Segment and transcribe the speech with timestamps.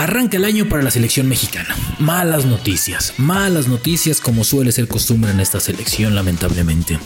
[0.00, 1.76] Arranca el año para la selección mexicana.
[1.98, 6.98] Malas noticias, malas noticias como suele ser costumbre en esta selección lamentablemente.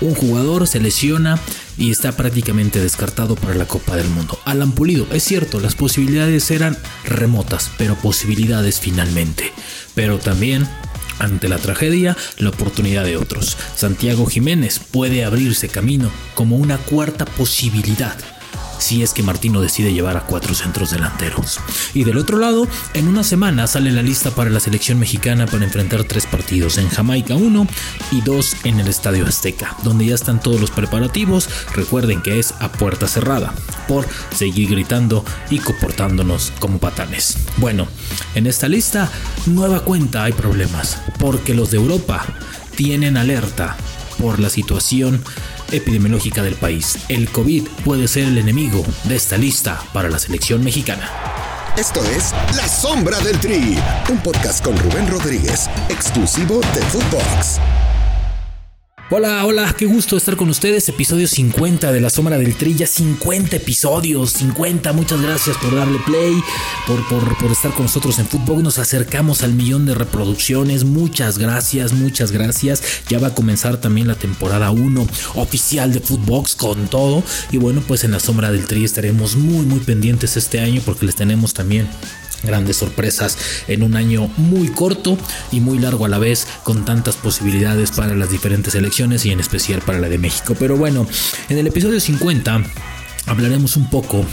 [0.00, 1.40] Un jugador se lesiona
[1.76, 4.38] y está prácticamente descartado para la Copa del Mundo.
[4.44, 9.52] Alan Pulido, es cierto, las posibilidades eran remotas, pero posibilidades finalmente.
[9.96, 10.68] Pero también
[11.18, 13.56] ante la tragedia, la oportunidad de otros.
[13.74, 18.16] Santiago Jiménez puede abrirse camino como una cuarta posibilidad
[18.78, 21.60] si es que Martino decide llevar a cuatro centros delanteros.
[21.94, 25.64] Y del otro lado, en una semana sale la lista para la selección mexicana para
[25.64, 27.66] enfrentar tres partidos, en Jamaica 1
[28.12, 32.54] y dos en el Estadio Azteca, donde ya están todos los preparativos, recuerden que es
[32.60, 33.54] a puerta cerrada,
[33.88, 37.38] por seguir gritando y comportándonos como patanes.
[37.56, 37.88] Bueno,
[38.34, 39.10] en esta lista,
[39.46, 42.24] nueva cuenta hay problemas, porque los de Europa
[42.74, 43.76] tienen alerta
[44.18, 45.22] por la situación
[45.72, 46.98] epidemiológica del país.
[47.08, 51.10] El COVID puede ser el enemigo de esta lista para la selección mexicana.
[51.76, 53.78] Esto es La Sombra del Tri,
[54.10, 57.60] un podcast con Rubén Rodríguez, exclusivo de Footbox.
[59.08, 60.88] Hola, hola, qué gusto estar con ustedes.
[60.88, 62.88] Episodio 50 de La Sombra del Trilla.
[62.88, 64.92] 50 episodios, 50.
[64.94, 66.34] Muchas gracias por darle play,
[66.88, 68.64] por, por, estar con nosotros en Fútbol.
[68.64, 70.82] Nos acercamos al millón de reproducciones.
[70.82, 72.82] Muchas gracias, muchas gracias.
[73.08, 77.22] Ya va a comenzar también la temporada 1 oficial de Footbox con todo.
[77.52, 81.06] Y bueno, pues en La Sombra del Tri estaremos muy, muy pendientes este año porque
[81.06, 81.88] les tenemos también
[82.42, 85.18] grandes sorpresas en un año muy corto
[85.52, 89.40] y muy largo a la vez con tantas posibilidades para las diferentes elecciones y en
[89.40, 90.54] especial para la de México.
[90.58, 91.06] Pero bueno,
[91.48, 92.62] en el episodio 50
[93.26, 94.24] hablaremos un poco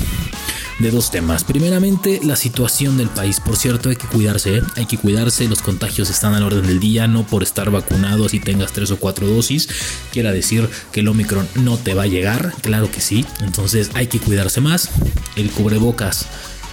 [0.79, 1.43] de dos temas.
[1.43, 3.39] Primeramente, la situación del país.
[3.39, 4.61] Por cierto, hay que cuidarse, ¿eh?
[4.75, 5.47] hay que cuidarse.
[5.47, 8.97] Los contagios están al orden del día, no por estar vacunado si tengas tres o
[8.97, 9.69] cuatro dosis.
[10.11, 13.25] Quiera decir que el Omicron no te va a llegar, claro que sí.
[13.41, 14.89] Entonces hay que cuidarse más.
[15.35, 16.27] El cubrebocas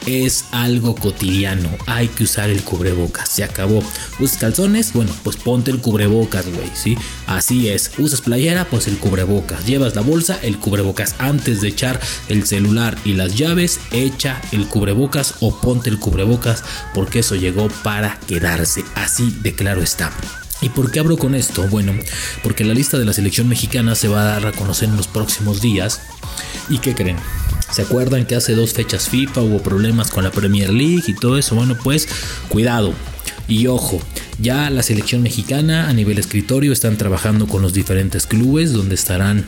[0.07, 1.69] es algo cotidiano.
[1.87, 3.29] Hay que usar el cubrebocas.
[3.29, 3.83] Se acabó.
[4.19, 4.93] ¿Usas calzones?
[4.93, 6.97] Bueno, pues ponte el cubrebocas, güey, ¿sí?
[7.27, 7.93] Así es.
[7.99, 8.65] ¿Usas playera?
[8.65, 9.67] Pues el cubrebocas.
[9.67, 10.39] ¿Llevas la bolsa?
[10.43, 11.15] El cubrebocas.
[11.19, 16.65] Antes de echar el celular y las llaves, echa el cubrebocas o ponte el cubrebocas
[16.95, 18.85] porque eso llegó para quedarse.
[18.95, 20.13] Así de claro está.
[20.63, 21.67] ¿Y por qué abro con esto?
[21.69, 21.93] Bueno,
[22.43, 25.09] porque la lista de la selección mexicana se va a dar a conocer en los
[25.09, 26.01] próximos días.
[26.69, 27.17] ¿Y qué creen?
[27.71, 31.39] ¿Se acuerdan que hace dos fechas FIFA hubo problemas con la Premier League y todo
[31.39, 31.55] eso?
[31.55, 32.09] Bueno, pues
[32.49, 32.93] cuidado.
[33.47, 34.01] Y ojo,
[34.39, 39.45] ya la selección mexicana a nivel escritorio están trabajando con los diferentes clubes donde estarán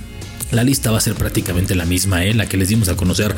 [0.52, 2.34] la lista va a ser prácticamente la misma, ¿eh?
[2.34, 3.34] la que les dimos a conocer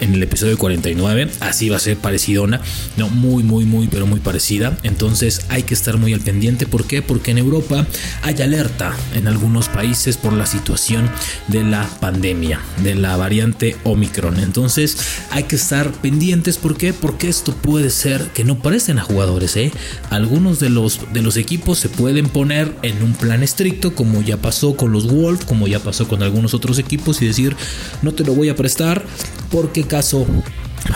[0.00, 1.30] en el episodio 49.
[1.40, 2.60] Así va a ser parecidona,
[2.96, 4.76] no muy, muy, muy, pero muy parecida.
[4.82, 6.66] Entonces hay que estar muy al pendiente.
[6.66, 7.02] ¿Por qué?
[7.02, 7.86] Porque en Europa
[8.22, 11.08] hay alerta en algunos países por la situación
[11.48, 14.38] de la pandemia, de la variante Omicron.
[14.40, 14.98] Entonces
[15.30, 16.56] hay que estar pendientes.
[16.58, 16.92] ¿Por qué?
[16.92, 19.56] Porque esto puede ser que no parecen a jugadores.
[19.56, 19.70] ¿eh?
[20.10, 24.36] Algunos de los, de los equipos se pueden poner en un plan estricto, como ya
[24.38, 27.56] pasó con los Wolves, como ya pasó con algunos otros equipos y decir
[28.02, 29.04] no te lo voy a prestar
[29.50, 30.26] porque caso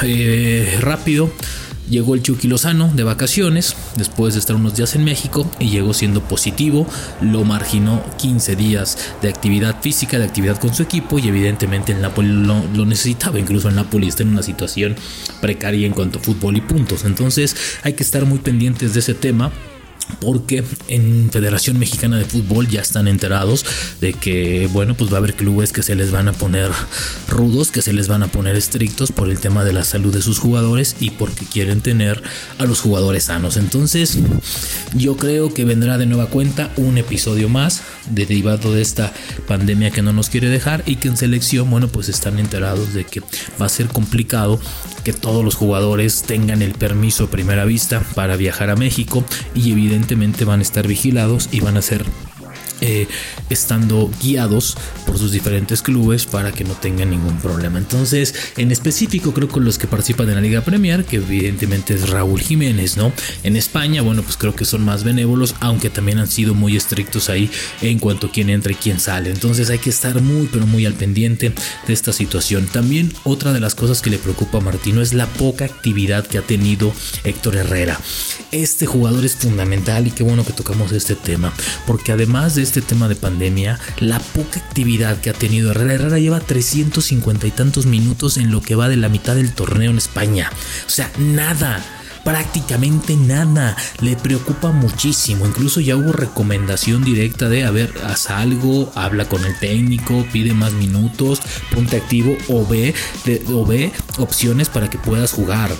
[0.03, 1.31] eh, rápido
[1.91, 5.93] llegó el Chucky Lozano de vacaciones después de estar unos días en México y llegó
[5.93, 6.87] siendo positivo,
[7.20, 12.00] lo marginó 15 días de actividad física, de actividad con su equipo y evidentemente el
[12.00, 14.94] Napoli lo, lo, necesitaba, incluso el Napoli está en una situación
[15.41, 19.15] precaria en cuanto a fútbol y puntos, entonces hay que estar muy pendientes de ese
[19.15, 19.50] tema
[20.21, 23.65] porque en Federación Mexicana de Fútbol ya están enterados
[24.00, 26.71] de que, bueno, pues va a haber clubes que se les van a poner
[27.28, 30.22] rudos, que se les van a poner estrictos por el tema de la salud de
[30.22, 32.22] sus jugadores y porque quieren tener
[32.59, 33.56] a los jugadores sanos.
[33.56, 34.19] Entonces,
[34.94, 39.12] yo creo que vendrá de nueva cuenta un episodio más derivado de esta
[39.47, 43.04] pandemia que no nos quiere dejar y que en selección, bueno, pues están enterados de
[43.04, 43.22] que
[43.60, 44.60] va a ser complicado
[45.04, 49.72] que todos los jugadores tengan el permiso a primera vista para viajar a México y
[49.72, 52.04] evidentemente van a estar vigilados y van a ser
[52.80, 53.06] eh,
[53.48, 54.76] estando guiados
[55.06, 57.78] por sus diferentes clubes para que no tengan ningún problema.
[57.78, 62.10] Entonces, en específico, creo que los que participan en la Liga Premier, que evidentemente es
[62.10, 63.12] Raúl Jiménez, ¿no?
[63.43, 67.28] En España, bueno, pues creo que son más benévolos, aunque también han sido muy estrictos
[67.28, 67.50] ahí
[67.82, 69.31] en cuanto a quién entra y quién sale.
[69.31, 71.52] Entonces, hay que estar muy, pero muy al pendiente
[71.87, 72.66] de esta situación.
[72.66, 76.38] También, otra de las cosas que le preocupa a Martino es la poca actividad que
[76.38, 76.93] ha tenido
[77.25, 77.99] Héctor Herrera.
[78.52, 81.52] Este jugador es fundamental y qué bueno que tocamos este tema,
[81.87, 86.19] porque además de este tema de pandemia, la poca actividad que ha tenido Herrera, Herrera
[86.20, 89.99] lleva 350 y tantos minutos en lo que va de la mitad del torneo en
[89.99, 90.49] España.
[90.87, 91.84] O sea, nada
[92.25, 93.76] prácticamente nada.
[94.00, 95.46] Le preocupa muchísimo.
[95.46, 100.55] Incluso ya hubo recomendación directa de, a ver, haz algo, habla con el técnico, pide
[100.55, 101.40] más minutos,
[101.75, 102.94] ponte activo o ve,
[103.49, 105.70] o ve opciones para que puedas jugar.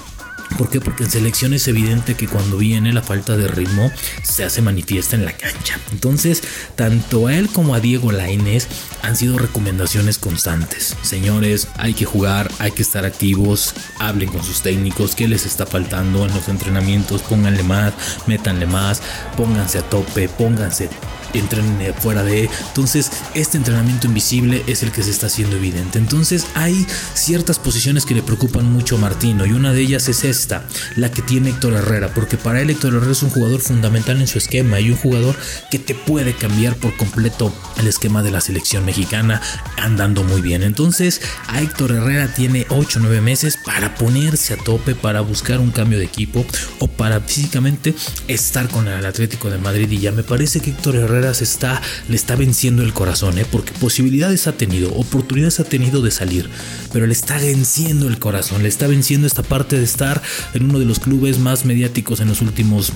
[0.58, 0.81] ¿Por qué?
[0.81, 3.90] Porque en selección es evidente que cuando viene la falta de ritmo
[4.22, 5.78] se hace manifiesta en la cancha.
[5.92, 6.42] Entonces,
[6.76, 8.69] tanto a él como a Diego Lainez
[9.02, 10.96] han sido recomendaciones constantes.
[11.02, 15.66] Señores, hay que jugar, hay que estar activos, hablen con sus técnicos, qué les está
[15.66, 17.92] faltando en los entrenamientos, pónganle más,
[18.26, 19.02] métanle más,
[19.37, 20.88] pónganse a tope, pónganse
[21.34, 22.48] entren fuera de.
[22.68, 25.98] Entonces, este entrenamiento invisible es el que se está haciendo evidente.
[25.98, 30.24] Entonces, hay ciertas posiciones que le preocupan mucho a Martino y una de ellas es
[30.24, 30.64] esta,
[30.96, 34.26] la que tiene Héctor Herrera, porque para él Héctor Herrera es un jugador fundamental en
[34.26, 35.36] su esquema y un jugador
[35.70, 39.40] que te puede cambiar por completo el esquema de la selección mexicana
[39.76, 40.62] andando muy bien.
[40.62, 45.60] Entonces, a Héctor Herrera tiene 8 o 9 meses para ponerse a tope, para buscar
[45.60, 46.44] un cambio de equipo
[46.78, 47.94] o para físicamente
[48.28, 52.17] estar con el Atlético de Madrid y ya me parece que Héctor Herrera está, le
[52.17, 53.46] está venciendo el corazón, ¿eh?
[53.50, 56.49] porque posibilidades ha tenido, oportunidades ha tenido de salir,
[56.93, 60.22] pero le está venciendo el corazón, le está venciendo esta parte de estar
[60.55, 62.93] en uno de los clubes más mediáticos en los últimos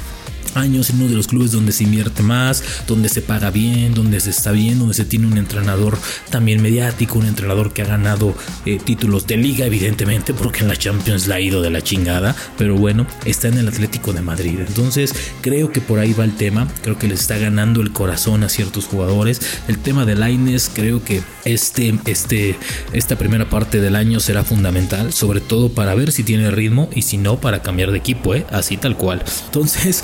[0.55, 4.21] años en uno de los clubes donde se invierte más, donde se paga bien, donde
[4.21, 5.99] se está bien, donde se tiene un entrenador
[6.31, 8.35] también mediático, un entrenador que ha ganado
[8.67, 12.35] eh, títulos de liga, evidentemente, porque en la Champions la ha ido de la chingada,
[12.59, 14.59] pero bueno, está en el Atlético de Madrid.
[14.67, 18.45] Entonces, creo que por ahí va el tema, creo que le está ganando el corazón
[18.45, 19.41] a ciertos jugadores.
[19.69, 22.56] El tema de Laines, creo que este, este,
[22.93, 27.03] esta primera parte del año será fundamental, sobre todo para ver si tiene ritmo y
[27.03, 28.47] si no, para cambiar de equipo, ¿eh?
[28.51, 29.23] así tal cual.
[29.47, 30.03] Entonces,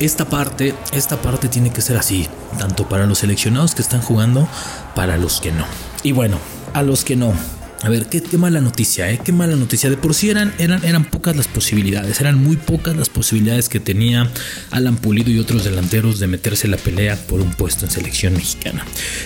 [0.00, 2.26] esta parte, esta parte tiene que ser así,
[2.58, 4.48] tanto para los seleccionados que están jugando,
[4.94, 5.66] para los que no.
[6.02, 6.38] Y bueno,
[6.72, 7.34] a los que no.
[7.82, 9.18] A ver, qué, mala noticia, ¿eh?
[9.24, 9.88] Qué mala noticia.
[9.88, 13.80] De por sí eran, eran, eran pocas las posibilidades, eran muy pocas las posibilidades que
[13.80, 14.30] tenía
[14.70, 18.84] Alan Pulido y otros delanteros de meterse la pelea por un puesto en selección mexicana.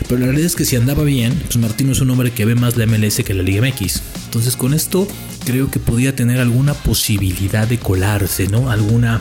[0.09, 2.55] Pero la realidad es que si andaba bien, pues Martino es un hombre que ve
[2.55, 4.03] más la MLS que la Liga MX.
[4.27, 5.09] Entonces con esto
[5.45, 8.71] creo que podía tener alguna posibilidad de colarse, ¿no?
[8.71, 9.19] Alguna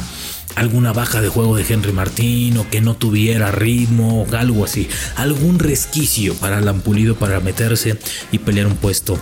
[0.55, 4.87] alguna baja de juego de Henry Martín o que no tuviera ritmo algo así.
[5.15, 7.97] Algún resquicio para Lampulido para meterse
[8.31, 9.19] y pelear un puesto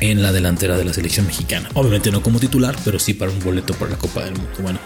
[0.00, 1.68] en la delantera de la selección mexicana.
[1.74, 4.50] Obviamente no como titular, pero sí para un boleto para la Copa del Mundo.
[4.60, 4.78] Bueno,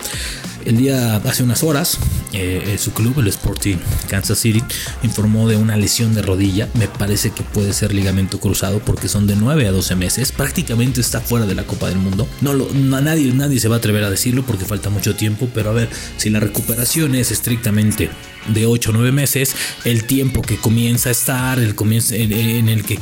[0.67, 1.99] el día, hace unas horas,
[2.33, 3.77] eh, eh, su club, el Sporting
[4.09, 4.63] Kansas City,
[5.03, 6.69] informó de una lesión de rodilla.
[6.75, 10.33] Me parece que puede ser ligamento cruzado porque son de 9 a 12 meses.
[10.33, 12.29] Prácticamente está fuera de la Copa del Mundo.
[12.41, 15.71] No lo, nadie, nadie se va a atrever a decirlo porque falta mucho tiempo, pero
[15.71, 18.11] a ver, si la recuperación es estrictamente
[18.49, 19.55] de 8 o 9 meses,
[19.85, 22.99] el tiempo que comienza a estar, el comienzo, en el que,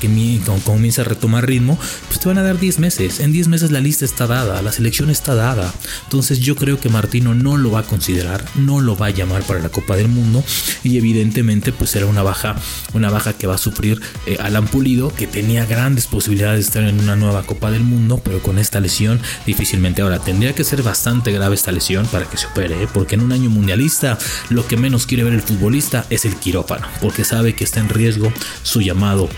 [0.64, 1.78] comienza a retomar ritmo,
[2.08, 3.20] pues te van a dar 10 meses.
[3.20, 5.72] En 10 meses la lista está dada, la selección está dada.
[6.04, 9.42] Entonces yo creo que Martino no lo va a considerar, no lo va a llamar
[9.42, 10.42] para la Copa del Mundo
[10.82, 12.56] y evidentemente pues será una baja,
[12.92, 16.84] una baja que va a sufrir eh, Alan Pulido, que tenía grandes posibilidades de estar
[16.84, 20.02] en una nueva Copa del Mundo, pero con esta lesión difícilmente.
[20.02, 22.88] Ahora, tendría que ser bastante grave esta lesión para que se opere, ¿eh?
[22.92, 24.18] porque en un año mundialista
[24.48, 27.88] lo que menos quiere ver el futbolista es el quirófano, porque sabe que está en
[27.88, 28.32] riesgo
[28.62, 29.28] su llamado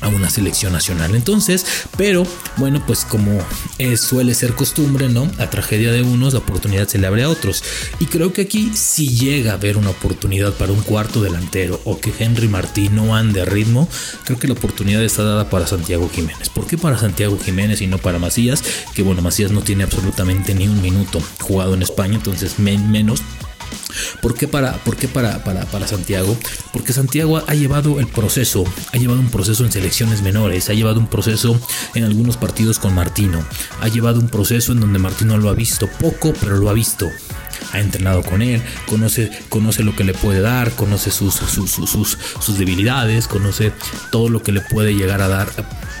[0.00, 1.14] a una selección nacional.
[1.14, 1.66] Entonces,
[1.96, 2.26] pero
[2.56, 3.38] bueno, pues como
[3.96, 5.30] suele ser costumbre, ¿no?
[5.38, 7.62] La tragedia de unos, la oportunidad se le abre a otros.
[7.98, 12.00] Y creo que aquí si llega a haber una oportunidad para un cuarto delantero o
[12.00, 13.88] que Henry Martín no ande a ritmo,
[14.24, 16.48] creo que la oportunidad está dada para Santiago Jiménez.
[16.48, 18.62] ¿Por qué para Santiago Jiménez y no para Macías?
[18.94, 23.22] Que bueno, Macías no tiene absolutamente ni un minuto jugado en España, entonces menos
[24.20, 26.36] ¿Por qué para, por qué para, para, para, Santiago?
[26.72, 31.00] Porque Santiago ha llevado el proceso, ha llevado un proceso en selecciones menores, ha llevado
[31.00, 31.58] un proceso
[31.94, 33.44] en algunos partidos con Martino,
[33.80, 37.10] ha llevado un proceso en donde Martino lo ha visto poco, pero lo ha visto
[37.72, 42.18] ha entrenado con él, conoce, conoce lo que le puede dar, conoce sus, sus, sus,
[42.40, 43.72] sus, debilidades, conoce
[44.10, 45.48] todo lo que le puede llegar a dar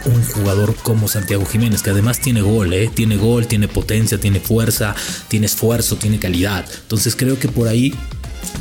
[0.04, 2.90] un jugador como Santiago Jiménez, que además tiene gol, ¿eh?
[2.92, 4.94] tiene gol, tiene potencia, tiene fuerza,
[5.28, 6.64] tiene esfuerzo, tiene calidad.
[6.82, 7.94] Entonces creo que por ahí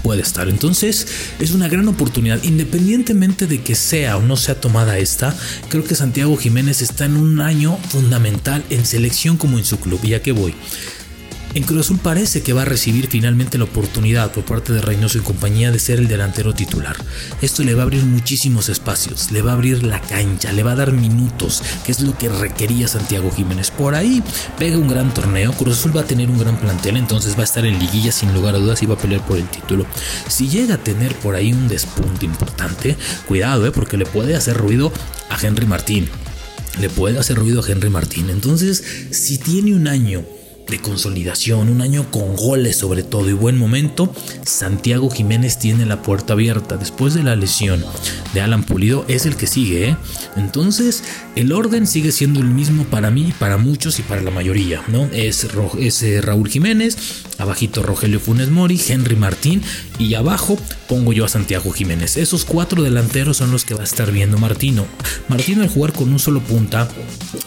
[0.04, 0.50] puede estar.
[0.50, 1.08] Entonces
[1.40, 5.36] es una gran oportunidad, independientemente de que sea o no sea tomada esta,
[5.70, 10.00] creo que Santiago Jiménez está en un año fundamental en selección como en su club.
[10.04, 10.54] Y ya que voy.
[11.60, 15.18] En Cruz Azul parece que va a recibir finalmente la oportunidad por parte de Reynoso
[15.18, 16.96] y compañía de ser el delantero titular.
[17.42, 20.72] Esto le va a abrir muchísimos espacios, le va a abrir la cancha, le va
[20.72, 23.72] a dar minutos, que es lo que requería Santiago Jiménez.
[23.72, 24.24] Por ahí
[24.58, 27.44] pega un gran torneo, Cruz Azul va a tener un gran plantel, entonces va a
[27.44, 29.86] estar en liguilla sin lugar a dudas y va a pelear por el título.
[30.30, 32.96] Si llega a tener por ahí un despunte importante,
[33.28, 34.94] cuidado, eh, porque le puede hacer ruido
[35.30, 36.08] a Henry Martín.
[36.80, 38.30] Le puede hacer ruido a Henry Martín.
[38.30, 40.24] Entonces, si tiene un año
[40.70, 44.14] de consolidación, un año con goles sobre todo y buen momento.
[44.46, 47.84] Santiago Jiménez tiene la puerta abierta después de la lesión
[48.34, 49.90] de Alan Pulido, es el que sigue.
[49.90, 49.98] ¿eh?
[50.36, 51.04] Entonces,
[51.36, 54.84] el orden sigue siendo el mismo para mí, para muchos y para la mayoría.
[54.88, 55.06] ¿no?
[55.12, 55.48] Es,
[55.80, 56.98] es eh, Raúl Jiménez,
[57.38, 59.62] abajito Rogelio Funes Mori, Henry Martín
[59.98, 60.58] y abajo
[60.88, 62.18] pongo yo a Santiago Jiménez.
[62.18, 64.86] Esos cuatro delanteros son los que va a estar viendo Martino.
[65.28, 66.88] Martino al jugar con un solo punta,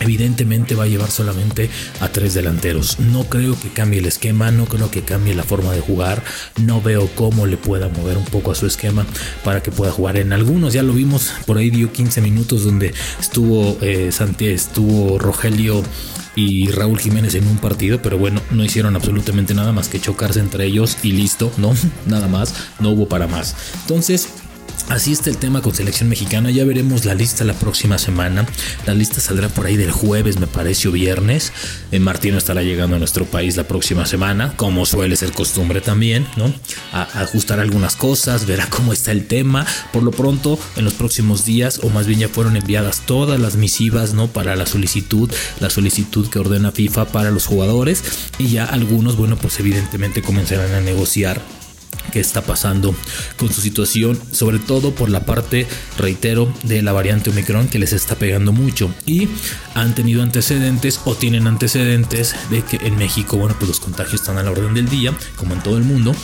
[0.01, 1.69] evidentemente va a llevar solamente
[2.01, 2.99] a tres delanteros.
[3.13, 6.23] No creo que cambie el esquema, no creo que cambie la forma de jugar.
[6.63, 9.07] No veo cómo le pueda mover un poco a su esquema
[9.45, 10.73] para que pueda jugar en algunos.
[10.73, 15.83] Ya lo vimos, por ahí dio 15 minutos donde estuvo eh, estuvo Rogelio
[16.35, 20.41] y Raúl Jiménez en un partido, pero bueno, no hicieron absolutamente nada más que chocarse
[20.41, 21.75] entre ellos y listo, ¿no?
[22.07, 23.55] Nada más, no hubo para más.
[23.83, 24.29] Entonces,
[24.89, 26.51] Así está el tema con selección mexicana.
[26.51, 28.47] Ya veremos la lista la próxima semana.
[28.87, 31.53] La lista saldrá por ahí del jueves, me parece, o viernes.
[31.93, 36.27] Eh, Martino estará llegando a nuestro país la próxima semana, como suele ser costumbre también,
[36.37, 36.53] ¿no?
[36.93, 39.67] A, ajustar algunas cosas, verá cómo está el tema.
[39.93, 43.57] Por lo pronto, en los próximos días, o más bien ya fueron enviadas todas las
[43.57, 44.29] misivas, ¿no?
[44.29, 48.03] Para la solicitud, la solicitud que ordena FIFA para los jugadores.
[48.39, 51.41] Y ya algunos, bueno, pues evidentemente comenzarán a negociar
[52.11, 52.95] qué está pasando
[53.37, 55.67] con su situación, sobre todo por la parte,
[55.99, 58.93] reitero, de la variante Omicron que les está pegando mucho.
[59.07, 59.29] Y
[59.75, 64.39] han tenido antecedentes o tienen antecedentes de que en México, bueno, pues los contagios están
[64.39, 66.15] a la orden del día, como en todo el mundo,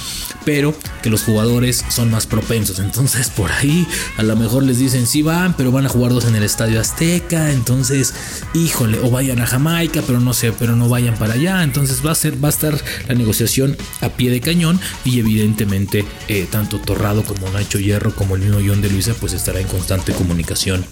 [0.44, 5.06] pero que los jugadores son más propensos, entonces por ahí a lo mejor les dicen
[5.06, 8.14] sí van, pero van a jugar dos en el Estadio Azteca, entonces,
[8.54, 12.12] híjole, o vayan a Jamaica, pero no sé, pero no vayan para allá, entonces va
[12.12, 16.78] a ser, va a estar la negociación a pie de cañón y evidentemente eh, tanto
[16.78, 20.84] Torrado como Nacho Hierro como el mismo John de Luisa pues estará en constante comunicación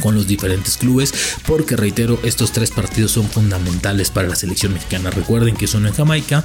[0.00, 1.12] con los diferentes clubes
[1.46, 5.10] porque reitero estos tres partidos son fundamentales para la selección mexicana.
[5.10, 6.44] Recuerden que son en Jamaica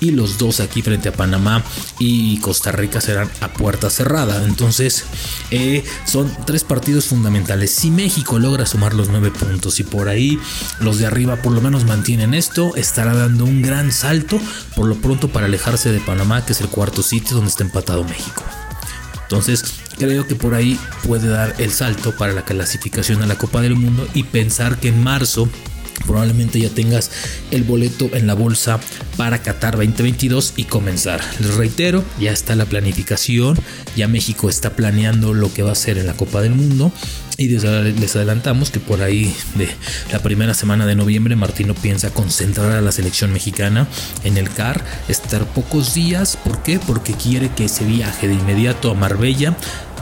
[0.00, 1.64] y los dos aquí frente a Panamá
[1.98, 4.44] y Costa Rica serán a puerta cerrada.
[4.44, 5.04] Entonces
[5.50, 7.70] eh, son tres partidos fundamentales.
[7.70, 10.38] Si México logra sumar los nueve puntos y por ahí
[10.80, 14.40] los de arriba por lo menos mantienen esto estará dando un gran salto
[14.74, 18.04] por lo pronto para alejarse de Panamá que es el cuarto sitio donde está empatado
[18.04, 18.42] México
[19.24, 19.64] entonces
[19.98, 23.74] creo que por ahí puede dar el salto para la clasificación a la Copa del
[23.74, 25.48] Mundo y pensar que en marzo
[26.06, 27.10] probablemente ya tengas
[27.50, 28.80] el boleto en la bolsa
[29.16, 31.20] para Qatar 2022 y comenzar.
[31.40, 33.58] Les reitero, ya está la planificación,
[33.96, 36.92] ya México está planeando lo que va a hacer en la Copa del Mundo
[37.36, 39.68] y les adelantamos que por ahí de
[40.12, 43.88] la primera semana de noviembre Martino piensa concentrar a la selección mexicana
[44.22, 46.78] en el CAR, estar pocos días, ¿por qué?
[46.78, 49.56] Porque quiere que se viaje de inmediato a Marbella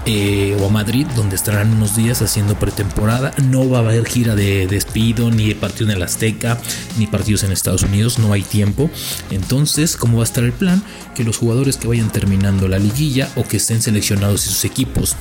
[0.04, 3.32] eh, o a Madrid, donde estarán unos días haciendo pretemporada.
[3.44, 6.58] No va a haber gira de despido, ni partido en el Azteca,
[6.98, 8.90] ni partidos en Estados Unidos, no hay tiempo.
[9.30, 10.82] Entonces, ¿cómo va a estar el plan?
[11.14, 15.16] Que los jugadores que vayan terminando la liguilla o que estén seleccionados y sus equipos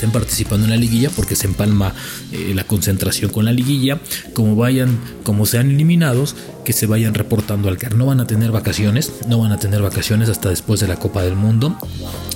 [0.00, 1.94] estén participando en la liguilla porque se empalma
[2.32, 4.00] eh, la concentración con la liguilla
[4.32, 8.50] como vayan como sean eliminados que se vayan reportando al CAR no van a tener
[8.50, 11.76] vacaciones no van a tener vacaciones hasta después de la Copa del Mundo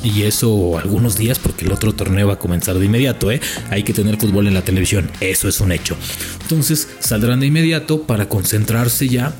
[0.03, 3.41] y eso algunos días porque el otro torneo va a comenzar de inmediato ¿eh?
[3.71, 5.97] hay que tener fútbol en la televisión eso es un hecho
[6.43, 9.35] entonces saldrán de inmediato para concentrarse ya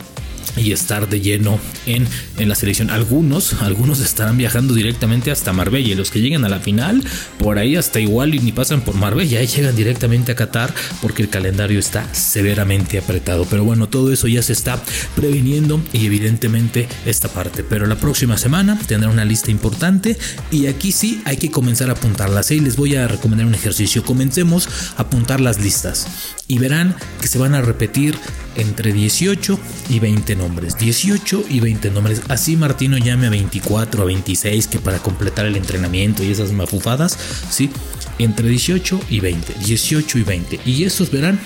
[0.57, 2.07] y estar de lleno en,
[2.39, 2.91] en, la selección.
[2.91, 7.03] Algunos, algunos estarán viajando directamente hasta Marbella los que lleguen a la final,
[7.39, 11.23] por ahí hasta igual y ni pasan por Marbella y llegan directamente a Qatar porque
[11.23, 13.47] el calendario está severamente apretado.
[13.47, 14.83] Pero bueno, todo eso ya se está
[15.17, 17.65] previniendo y evidentemente esta parte.
[17.65, 20.17] Pero la próxima semana tendrá una lista importante
[20.51, 22.51] y aquí sí hay que comenzar a apuntarlas.
[22.51, 24.03] Y les voy a recomendar un ejercicio.
[24.05, 26.07] Comencemos a apuntar las listas
[26.49, 28.17] y verán que se van a repetir
[28.57, 29.59] entre 18
[29.91, 30.44] y 20 nombres.
[30.79, 32.23] 18 y 20 nombres.
[32.29, 37.19] Así Martino llame a 24, a 26, que para completar el entrenamiento y esas mafufadas,
[37.51, 37.71] ¿sí?
[38.19, 39.55] Entre 18 y 20.
[39.65, 40.61] 18 y 20.
[40.67, 41.41] Y esos verán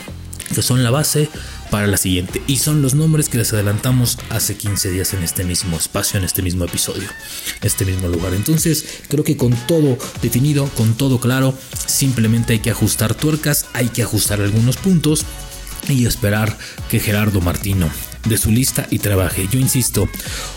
[0.55, 1.28] que son la base
[1.71, 2.43] para la siguiente.
[2.47, 6.25] Y son los nombres que les adelantamos hace 15 días en este mismo espacio, en
[6.25, 7.09] este mismo episodio,
[7.62, 8.35] este mismo lugar.
[8.35, 11.55] Entonces, creo que con todo definido, con todo claro,
[11.87, 15.25] simplemente hay que ajustar tuercas, hay que ajustar algunos puntos
[15.88, 16.57] y esperar
[16.90, 17.90] que Gerardo Martino
[18.25, 19.48] de su lista y trabaje.
[19.50, 20.08] Yo insisto,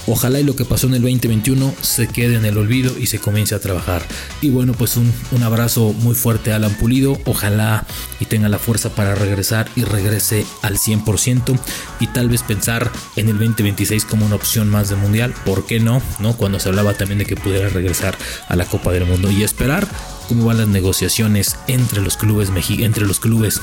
[0.08, 3.20] ojalá y lo que pasó en el 2021 se quede en el olvido y se
[3.20, 4.04] comience a trabajar.
[4.42, 7.20] Y bueno, pues un, un abrazo muy fuerte a Alan Pulido.
[7.26, 7.86] Ojalá
[8.20, 11.60] y tenga la fuerza para regresar y regrese al 100%
[12.00, 15.34] y tal vez pensar en el 2026 como una opción más de mundial.
[15.46, 16.02] ¿Por qué no?
[16.20, 16.36] ¿No?
[16.38, 19.88] Cuando se hablaba también de que pudiera regresar a la Copa del Mundo y esperar
[20.32, 23.60] cómo van las negociaciones entre los clubes entre los clubes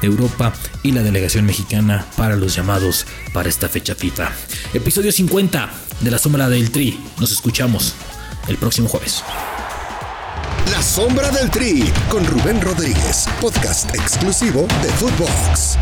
[0.00, 0.52] de Europa
[0.84, 4.30] y la delegación mexicana para los llamados para esta fecha FIFA.
[4.72, 5.68] Episodio 50
[6.00, 6.96] de La Sombra del Tri.
[7.18, 7.94] Nos escuchamos
[8.46, 9.24] el próximo jueves.
[10.70, 15.76] La Sombra del Tri con Rubén Rodríguez, podcast exclusivo de Footbox.